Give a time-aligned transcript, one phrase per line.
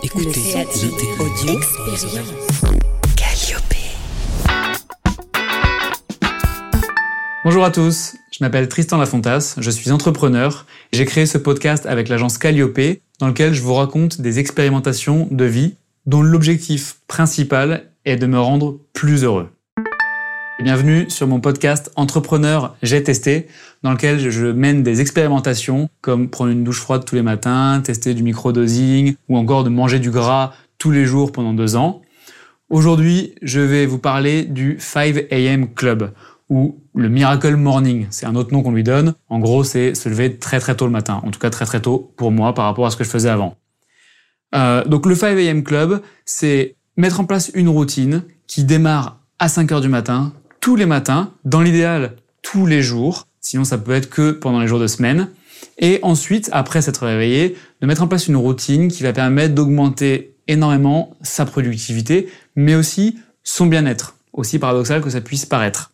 [0.00, 0.54] Écoutez,
[1.20, 1.60] audio.
[7.44, 10.64] Bonjour à tous, je m'appelle Tristan Lafontas, je suis entrepreneur.
[10.92, 12.80] J'ai créé ce podcast avec l'agence Calliope
[13.18, 15.74] dans lequel je vous raconte des expérimentations de vie
[16.06, 19.50] dont l'objectif principal est de me rendre plus heureux.
[20.62, 23.48] Bienvenue sur mon podcast Entrepreneur J'ai testé,
[23.82, 28.14] dans lequel je mène des expérimentations comme prendre une douche froide tous les matins, tester
[28.14, 32.02] du microdosing ou encore de manger du gras tous les jours pendant deux ans.
[32.70, 36.12] Aujourd'hui, je vais vous parler du 5 AM Club
[36.48, 38.06] ou le Miracle Morning.
[38.10, 39.14] C'est un autre nom qu'on lui donne.
[39.28, 41.20] En gros, c'est se lever très très tôt le matin.
[41.24, 43.30] En tout cas, très très tôt pour moi par rapport à ce que je faisais
[43.30, 43.56] avant.
[44.54, 49.48] Euh, donc le 5 AM Club, c'est mettre en place une routine qui démarre à
[49.48, 53.92] 5 heures du matin tous les matins, dans l'idéal tous les jours, sinon ça peut
[53.92, 55.28] être que pendant les jours de semaine,
[55.78, 60.36] et ensuite, après s'être réveillé, de mettre en place une routine qui va permettre d'augmenter
[60.46, 65.90] énormément sa productivité, mais aussi son bien-être, aussi paradoxal que ça puisse paraître.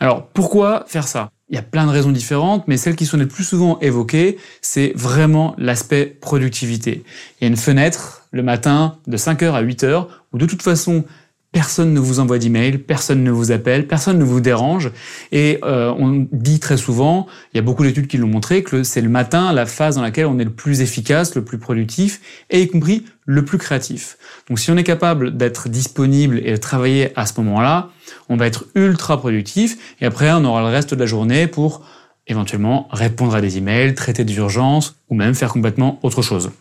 [0.00, 1.30] Alors pourquoi faire ça?
[1.50, 4.38] Il y a plein de raisons différentes, mais celles qui sont les plus souvent évoquées,
[4.62, 7.04] c'est vraiment l'aspect productivité.
[7.40, 11.04] Il y a une fenêtre le matin de 5h à 8h où de toute façon
[11.52, 14.92] Personne ne vous envoie d'email, personne ne vous appelle, personne ne vous dérange.
[15.32, 18.84] Et euh, on dit très souvent, il y a beaucoup d'études qui l'ont montré, que
[18.84, 22.20] c'est le matin la phase dans laquelle on est le plus efficace, le plus productif,
[22.50, 24.16] et y compris le plus créatif.
[24.48, 27.90] Donc si on est capable d'être disponible et de travailler à ce moment-là,
[28.28, 31.84] on va être ultra productif, et après on aura le reste de la journée pour
[32.28, 36.52] éventuellement répondre à des emails, traiter des urgences, ou même faire complètement autre chose.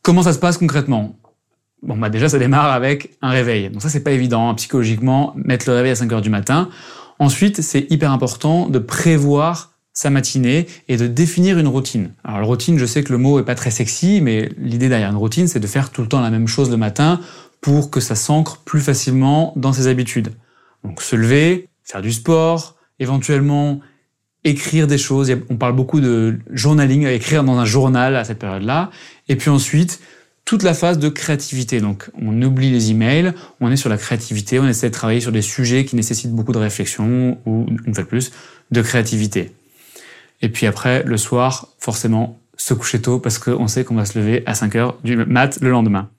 [0.00, 1.16] Comment ça se passe concrètement?
[1.82, 3.68] Bon, bah déjà, ça démarre avec un réveil.
[3.70, 6.68] Donc ça, c'est pas évident, hein, psychologiquement, mettre le réveil à 5 heures du matin.
[7.18, 12.12] Ensuite, c'est hyper important de prévoir sa matinée et de définir une routine.
[12.24, 15.10] Alors, la routine, je sais que le mot est pas très sexy, mais l'idée derrière
[15.10, 17.20] une routine, c'est de faire tout le temps la même chose le matin
[17.60, 20.32] pour que ça s'ancre plus facilement dans ses habitudes.
[20.84, 23.80] Donc, se lever, faire du sport, éventuellement
[24.44, 25.32] écrire des choses.
[25.50, 28.90] On parle beaucoup de journaling, écrire dans un journal à cette période-là.
[29.28, 30.00] Et puis ensuite,
[30.44, 31.80] toute la phase de créativité.
[31.80, 35.32] Donc, on oublie les emails, on est sur la créativité, on essaie de travailler sur
[35.32, 38.32] des sujets qui nécessitent beaucoup de réflexion ou, une fois de plus,
[38.70, 39.52] de créativité.
[40.40, 44.18] Et puis après, le soir, forcément, se coucher tôt parce qu'on sait qu'on va se
[44.18, 46.10] lever à 5 heures du mat le lendemain.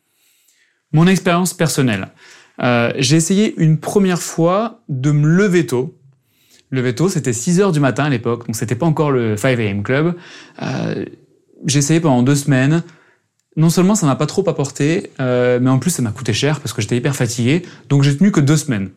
[0.93, 2.09] Mon expérience personnelle.
[2.61, 5.97] Euh, j'ai essayé une première fois de me lever tôt.
[6.71, 9.59] Lever tôt, c'était 6 heures du matin à l'époque, donc c'était pas encore le 5
[9.59, 10.15] AM Club.
[10.61, 11.05] Euh,
[11.65, 12.83] j'ai essayé pendant deux semaines
[13.55, 16.59] non seulement ça m'a pas trop apporté, euh, mais en plus ça m'a coûté cher
[16.59, 17.63] parce que j'étais hyper fatigué.
[17.89, 18.89] Donc j'ai tenu que deux semaines.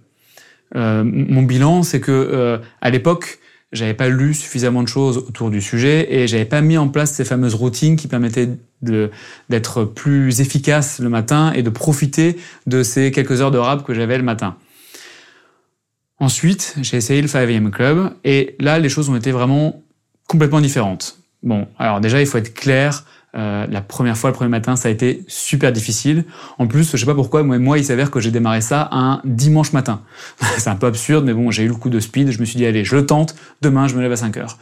[0.75, 3.39] Euh, mon bilan, c'est que euh, à l'époque,
[3.73, 7.13] j'avais pas lu suffisamment de choses autour du sujet et j'avais pas mis en place
[7.13, 8.49] ces fameuses routines qui permettaient
[8.83, 12.37] d'être plus efficace le matin et de profiter
[12.67, 14.57] de ces quelques heures de rap que j'avais le matin.
[16.19, 19.83] Ensuite, j'ai essayé le 5am Club et là, les choses ont été vraiment
[20.29, 21.19] complètement différentes.
[21.43, 23.05] Bon, alors déjà, il faut être clair
[23.37, 26.25] euh, la première fois, le premier matin, ça a été super difficile.
[26.59, 29.73] En plus, je sais pas pourquoi, moi, il s'avère que j'ai démarré ça un dimanche
[29.73, 30.03] matin.
[30.59, 32.31] c'est un peu absurde, mais bon, j'ai eu le coup de speed.
[32.31, 33.35] Je me suis dit, allez, je le tente.
[33.61, 34.59] Demain, je me lève à 5 heures.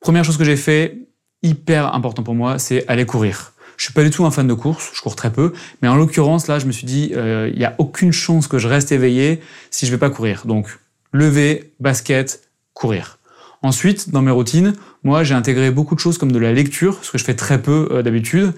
[0.00, 0.98] Première chose que j'ai fait,
[1.42, 3.52] hyper important pour moi, c'est aller courir.
[3.76, 5.96] Je suis pas du tout un fan de course, je cours très peu, mais en
[5.96, 8.92] l'occurrence là, je me suis dit, euh, il y a aucune chance que je reste
[8.92, 9.40] éveillé
[9.70, 10.46] si je vais pas courir.
[10.46, 10.78] Donc,
[11.12, 13.18] lever, basket, courir.
[13.64, 17.10] Ensuite, dans mes routines, moi, j'ai intégré beaucoup de choses comme de la lecture, ce
[17.10, 18.52] que je fais très peu euh, d'habitude.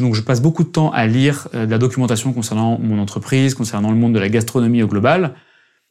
[0.00, 3.54] Donc, je passe beaucoup de temps à lire euh, de la documentation concernant mon entreprise,
[3.54, 5.36] concernant le monde de la gastronomie au global.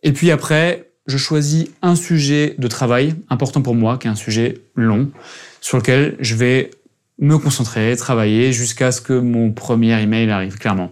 [0.04, 4.16] Et puis après, je choisis un sujet de travail important pour moi, qui est un
[4.16, 5.12] sujet long,
[5.62, 6.72] sur lequel je vais
[7.20, 10.92] me concentrer, travailler jusqu'à ce que mon premier email arrive, clairement.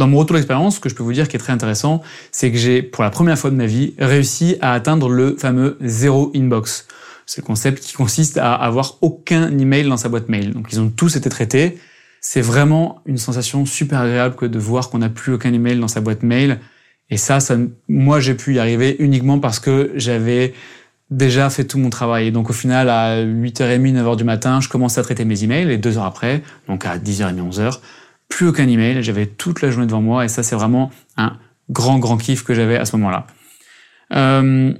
[0.00, 2.00] Dans mon retour d'expérience, ce que je peux vous dire qui est très intéressant,
[2.32, 5.76] c'est que j'ai, pour la première fois de ma vie, réussi à atteindre le fameux
[5.82, 6.86] zéro inbox.
[7.26, 10.54] C'est le concept qui consiste à avoir aucun email dans sa boîte mail.
[10.54, 11.78] Donc ils ont tous été traités.
[12.22, 15.86] C'est vraiment une sensation super agréable que de voir qu'on n'a plus aucun email dans
[15.86, 16.60] sa boîte mail.
[17.10, 20.54] Et ça, ça moi, j'ai pu y arriver uniquement parce que j'avais
[21.10, 22.32] déjà fait tout mon travail.
[22.32, 25.76] Donc au final, à 8h30, 9h du matin, je commençais à traiter mes emails et
[25.76, 27.80] deux heures après, donc à 10h30, 11h,
[28.30, 31.36] plus aucun email, j'avais toute la journée devant moi et ça c'est vraiment un
[31.68, 33.26] grand grand kiff que j'avais à ce moment-là.
[34.14, 34.72] Euh,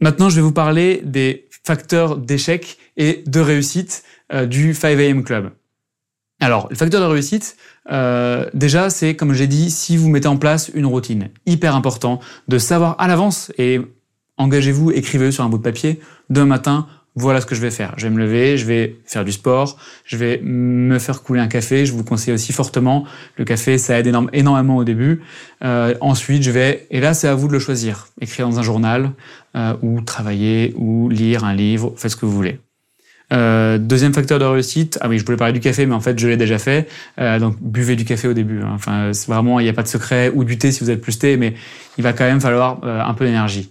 [0.00, 4.02] maintenant je vais vous parler des facteurs d'échec et de réussite
[4.32, 5.50] euh, du 5am Club.
[6.40, 7.56] Alors, le facteur de réussite,
[7.90, 11.30] euh, déjà, c'est, comme j'ai dit, si vous mettez en place une routine.
[11.46, 13.80] Hyper important de savoir à l'avance, et
[14.36, 16.86] engagez-vous, écrivez sur un bout de papier, demain matin,
[17.16, 17.94] voilà ce que je vais faire.
[17.96, 21.46] Je vais me lever, je vais faire du sport, je vais me faire couler un
[21.46, 21.86] café.
[21.86, 23.04] Je vous conseille aussi fortement
[23.36, 25.22] le café, ça aide énormément au début.
[25.64, 28.62] Euh, ensuite, je vais, et là c'est à vous de le choisir, écrire dans un
[28.62, 29.12] journal
[29.56, 32.58] euh, ou travailler ou lire un livre, faites ce que vous voulez.
[33.32, 36.18] Euh, deuxième facteur de réussite, ah oui, je voulais parler du café, mais en fait,
[36.18, 36.88] je l'ai déjà fait.
[37.18, 38.60] Euh, donc, buvez du café au début.
[38.62, 38.72] Hein.
[38.74, 41.00] Enfin, c'est vraiment, il n'y a pas de secret, ou du thé si vous êtes
[41.00, 41.54] plus thé, mais
[41.96, 43.70] il va quand même falloir euh, un peu d'énergie.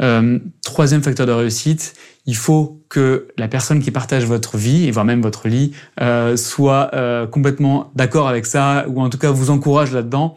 [0.00, 1.94] Euh, troisième facteur de réussite,
[2.26, 6.36] il faut que la personne qui partage votre vie, et voire même votre lit, euh,
[6.36, 10.36] soit euh, complètement d'accord avec ça, ou en tout cas vous encourage là-dedans.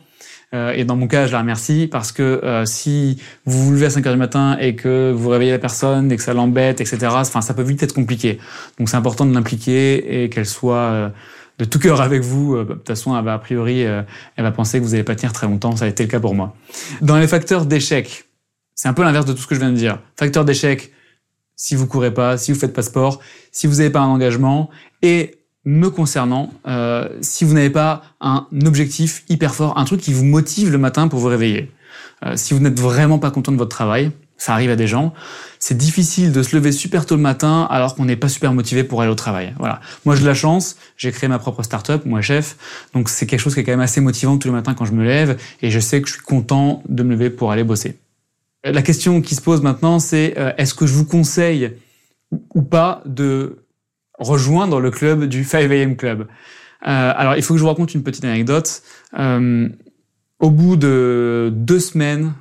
[0.53, 4.07] et dans mon cas, je la remercie parce que si vous vous levez à 5
[4.07, 7.41] heures du matin et que vous réveillez la personne et que ça l'embête, etc., enfin,
[7.41, 8.39] ça peut vite être compliqué.
[8.79, 11.11] Donc c'est important de l'impliquer et qu'elle soit
[11.59, 12.55] de tout cœur avec vous.
[12.55, 14.05] De toute façon, elle va, a priori, elle
[14.37, 15.75] va penser que vous n'allez pas tenir très longtemps.
[15.75, 16.55] Ça a été le cas pour moi.
[17.01, 18.24] Dans les facteurs d'échec,
[18.75, 19.99] c'est un peu l'inverse de tout ce que je viens de dire.
[20.17, 20.91] Facteur d'échec,
[21.55, 24.69] si vous courez pas, si vous faites pas sport, si vous n'avez pas un engagement,
[25.01, 30.13] et me concernant, euh, si vous n'avez pas un objectif hyper fort, un truc qui
[30.13, 31.71] vous motive le matin pour vous réveiller.
[32.25, 35.13] Euh, si vous n'êtes vraiment pas content de votre travail, ça arrive à des gens,
[35.59, 38.83] c'est difficile de se lever super tôt le matin alors qu'on n'est pas super motivé
[38.83, 39.55] pour aller au travail.
[39.59, 39.79] Voilà.
[40.03, 42.57] Moi, j'ai de la chance, j'ai créé ma propre start-up, moi chef,
[42.93, 44.91] donc c'est quelque chose qui est quand même assez motivant tous les matins quand je
[44.91, 47.97] me lève et je sais que je suis content de me lever pour aller bosser.
[48.65, 51.73] La question qui se pose maintenant, c'est euh, est-ce que je vous conseille
[52.55, 53.59] ou pas de
[54.17, 56.21] rejoindre le club du 5 AM Club?
[56.21, 56.25] Euh,
[57.15, 58.81] Alors, il faut que je vous raconte une petite anecdote.
[59.19, 59.69] Euh,
[60.39, 62.33] au bout de deux semaines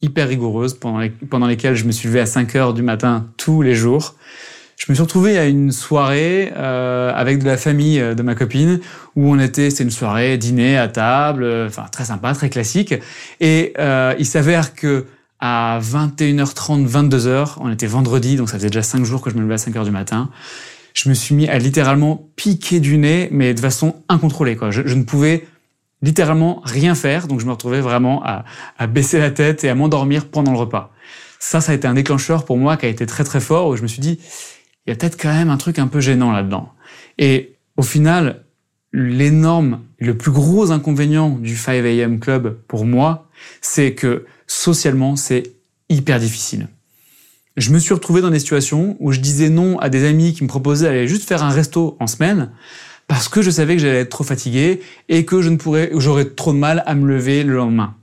[0.00, 3.60] hyper rigoureuses, pendant, pendant lesquelles je me suis levé à 5 heures du matin tous
[3.60, 4.14] les jours,
[4.78, 8.80] je me suis retrouvé à une soirée euh, avec de la famille de ma copine
[9.16, 12.94] où on était, c'était une soirée dîner à table, enfin très sympa, très classique.
[13.40, 15.06] Et euh, il s'avère que
[15.40, 17.56] à 21h30, 22h.
[17.60, 19.84] On était vendredi, donc ça faisait déjà 5 jours que je me levais à 5h
[19.84, 20.30] du matin.
[20.94, 24.56] Je me suis mis à littéralement piquer du nez, mais de façon incontrôlée.
[24.56, 24.70] Quoi.
[24.70, 25.46] Je, ne pouvais
[26.00, 28.44] littéralement rien faire, donc je me retrouvais vraiment à,
[28.78, 30.92] à baisser la tête et à m'endormir pendant le repas.
[31.38, 33.76] Ça, ça a été un déclencheur pour moi qui a été très très fort, où
[33.76, 34.18] je me suis dit,
[34.86, 36.72] il y a peut-être quand même un truc un peu gênant là-dedans.
[37.18, 38.45] Et au final,
[38.96, 43.28] l'énorme, le plus gros inconvénient du 5 AM Club pour moi,
[43.60, 45.42] c'est que socialement, c'est
[45.90, 46.68] hyper difficile.
[47.58, 50.44] Je me suis retrouvé dans des situations où je disais non à des amis qui
[50.44, 52.50] me proposaient d'aller juste faire un resto en semaine
[53.06, 56.24] parce que je savais que j'allais être trop fatigué et que je ne pourrais, j'aurais
[56.24, 57.94] trop de mal à me lever le lendemain.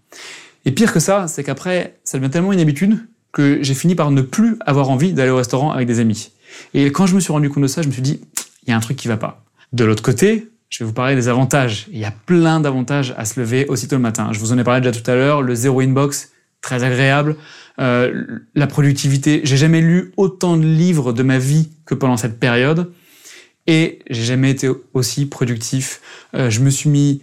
[0.65, 2.99] Et pire que ça, c'est qu'après, ça devient tellement une habitude
[3.31, 6.31] que j'ai fini par ne plus avoir envie d'aller au restaurant avec des amis.
[6.75, 8.21] Et quand je me suis rendu compte de ça, je me suis dit,
[8.65, 9.43] il y a un truc qui va pas.
[9.73, 11.85] De l'autre côté, je vais vous parler des avantages.
[11.91, 14.29] Il y a plein d'avantages à se lever aussitôt le matin.
[14.31, 16.31] Je vous en ai parlé déjà tout à l'heure, le zéro inbox,
[16.61, 17.35] très agréable.
[17.79, 22.39] Euh, la productivité, j'ai jamais lu autant de livres de ma vie que pendant cette
[22.39, 22.91] période.
[23.67, 26.01] Et j'ai jamais été aussi productif.
[26.33, 27.21] Euh, je me suis mis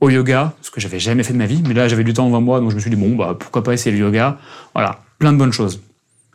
[0.00, 2.26] au yoga, ce que j'avais jamais fait de ma vie, mais là j'avais du temps
[2.26, 4.38] devant moi, donc je me suis dit bon bah pourquoi pas essayer le yoga.
[4.72, 5.80] Voilà, plein de bonnes choses.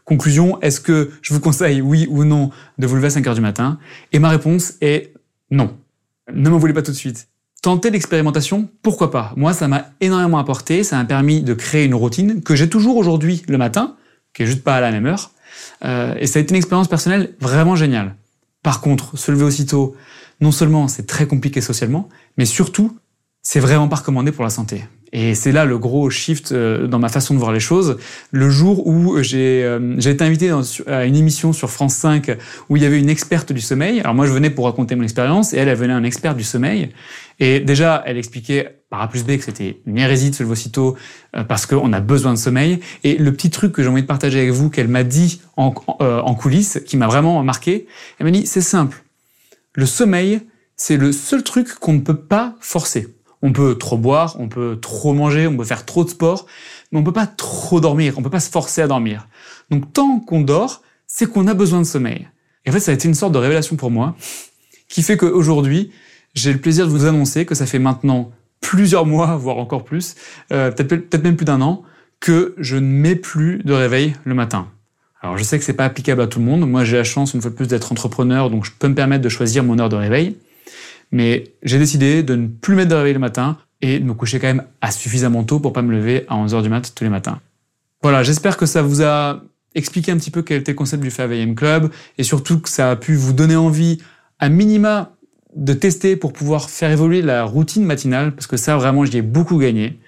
[0.04, 3.36] Conclusion, est-ce que je vous conseille oui ou non de vous lever à 5 heures
[3.36, 3.80] du matin?
[4.12, 5.14] Et ma réponse est
[5.52, 5.78] non.
[6.34, 7.28] Ne m'en voulez pas tout de suite.
[7.62, 9.34] Tenter l'expérimentation, pourquoi pas?
[9.36, 12.96] Moi, ça m'a énormément apporté, ça m'a permis de créer une routine que j'ai toujours
[12.96, 13.98] aujourd'hui le matin,
[14.34, 15.32] qui est juste pas à la même heure,
[15.84, 18.16] euh, et ça a été une expérience personnelle vraiment géniale.
[18.64, 19.96] Par contre, se lever aussitôt,
[20.40, 22.98] non seulement c'est très compliqué socialement, mais surtout,
[23.42, 24.86] c'est vraiment pas recommandé pour la santé.
[25.12, 27.98] Et c'est là le gros shift euh, dans ma façon de voir les choses.
[28.32, 30.52] Le jour où j'ai euh, été invité
[30.88, 32.38] à une émission sur France 5
[32.70, 34.00] où il y avait une experte du sommeil.
[34.02, 36.44] Alors moi je venais pour raconter mon expérience et elle, elle venait un expert du
[36.44, 36.90] sommeil.
[37.40, 40.56] Et déjà elle expliquait par A plus B que c'était une hérésie de se lever
[41.36, 42.80] euh, parce qu'on a besoin de sommeil.
[43.04, 45.74] Et le petit truc que j'ai envie de partager avec vous qu'elle m'a dit en,
[46.00, 47.88] en coulisses, qui m'a vraiment marqué,
[48.20, 49.04] elle m'a dit c'est simple.
[49.74, 50.42] Le sommeil,
[50.76, 53.08] c'est le seul truc qu'on ne peut pas forcer.
[53.42, 56.46] On peut trop boire, on peut trop manger, on peut faire trop de sport,
[56.92, 59.28] mais on peut pas trop dormir, on peut pas se forcer à dormir.
[59.70, 62.28] Donc tant qu'on dort, c'est qu'on a besoin de sommeil.
[62.66, 64.16] Et en fait, ça a été une sorte de révélation pour moi,
[64.90, 65.92] qui fait qu'aujourd'hui,
[66.34, 68.32] j'ai le plaisir de vous annoncer que ça fait maintenant
[68.62, 70.16] plusieurs mois, voire encore plus,
[70.52, 71.84] euh, peut-être même plus d'un an,
[72.20, 74.68] que je ne mets plus de réveil le matin.
[75.22, 76.68] Alors je sais que c'est pas applicable à tout le monde.
[76.70, 79.24] Moi, j'ai la chance une fois de plus d'être entrepreneur, donc je peux me permettre
[79.24, 80.38] de choisir mon heure de réveil.
[81.12, 84.40] Mais j'ai décidé de ne plus mettre de réveil le matin et de me coucher
[84.40, 87.10] quand même à suffisamment tôt pour pas me lever à 11h du mat tous les
[87.10, 87.40] matins.
[88.02, 89.44] Voilà, j'espère que ça vous a
[89.76, 92.70] expliqué un petit peu quel était le concept du 5 AM Club et surtout que
[92.70, 94.00] ça a pu vous donner envie
[94.40, 95.16] à minima
[95.56, 99.22] de tester pour pouvoir faire évoluer la routine matinale parce que ça vraiment j'y ai
[99.22, 100.00] beaucoup gagné.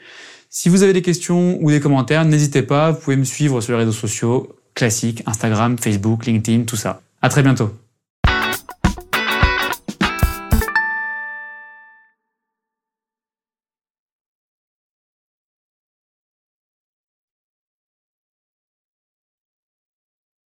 [0.50, 3.74] Si vous avez des questions ou des commentaires, n'hésitez pas, vous pouvez me suivre sur
[3.74, 7.02] les réseaux sociaux, classiques, Instagram, Facebook, LinkedIn, tout ça.
[7.22, 7.72] À très bientôt.